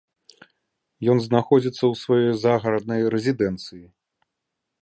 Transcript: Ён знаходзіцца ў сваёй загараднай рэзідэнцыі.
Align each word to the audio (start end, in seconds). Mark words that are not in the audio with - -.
Ён 1.13 1.17
знаходзіцца 1.25 1.79
ў 1.79 1.93
сваёй 2.05 2.33
загараднай 2.47 3.01
рэзідэнцыі. 3.17 3.83